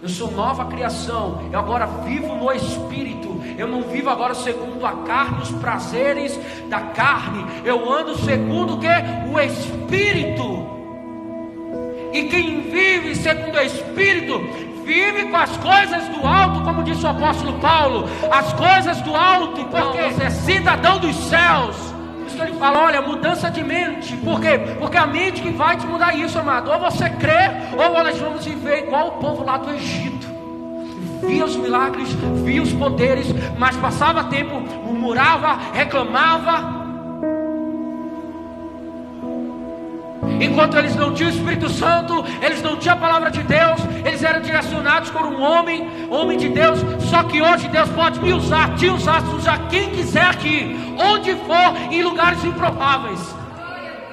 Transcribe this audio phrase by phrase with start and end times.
[0.00, 1.42] Eu sou nova criação.
[1.52, 3.40] Eu agora vivo no Espírito.
[3.56, 7.44] Eu não vivo agora segundo a carne, os prazeres da carne.
[7.64, 8.86] Eu ando segundo o que?
[9.32, 10.66] O Espírito.
[12.12, 14.40] E quem vive segundo o Espírito,
[14.84, 18.08] vive com as coisas do alto, como disse o apóstolo Paulo.
[18.30, 21.76] As coisas do alto, porque você é cidadão dos céus.
[22.26, 23.77] Isso ele fala, olha, mudança de mente.
[24.16, 24.58] Por quê?
[24.78, 26.70] Porque a mente que vai te mudar isso, amado.
[26.70, 30.38] Ou você crê, ou nós vamos viver igual o povo lá do Egito
[31.26, 32.08] via os milagres,
[32.44, 33.26] via os poderes,
[33.58, 36.78] mas passava tempo, murmurava, reclamava.
[40.40, 44.22] Enquanto eles não tinham o Espírito Santo, eles não tinham a palavra de Deus, eles
[44.22, 46.78] eram direcionados por um homem, homem de Deus.
[47.10, 51.74] Só que hoje Deus pode me usar, te usar, usar quem quiser aqui, onde for,
[51.90, 53.34] em lugares improváveis.